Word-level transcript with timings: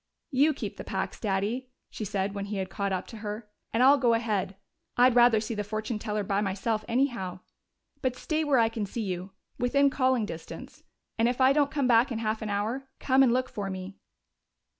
"You 0.31 0.55
keep 0.55 0.77
the 0.77 0.83
packs, 0.83 1.19
Daddy," 1.19 1.69
she 1.91 2.05
said 2.05 2.33
when 2.33 2.45
he 2.45 2.57
had 2.57 2.71
caught 2.71 2.91
up 2.91 3.05
to 3.05 3.17
her, 3.17 3.47
"and 3.71 3.83
I'll 3.83 3.99
go 3.99 4.15
ahead. 4.15 4.55
I'd 4.97 5.13
rather 5.13 5.39
see 5.39 5.53
the 5.53 5.63
fortune 5.63 5.99
teller 5.99 6.23
by 6.23 6.41
myself, 6.41 6.83
anyhow. 6.87 7.41
But 8.01 8.15
stay 8.15 8.43
where 8.43 8.57
I 8.57 8.67
can 8.67 8.87
see 8.87 9.03
you 9.03 9.29
within 9.59 9.91
calling 9.91 10.25
distance. 10.25 10.81
And 11.19 11.29
if 11.29 11.39
I 11.39 11.53
don't 11.53 11.69
come 11.69 11.85
back 11.87 12.11
in 12.11 12.17
half 12.17 12.41
an 12.41 12.49
hour, 12.49 12.89
come 12.99 13.21
and 13.21 13.31
look 13.31 13.47
for 13.47 13.69
me." 13.69 13.99